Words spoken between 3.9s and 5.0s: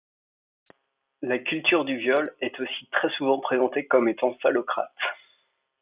étant phallocrate.